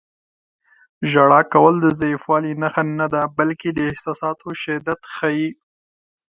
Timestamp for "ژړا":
1.11-1.41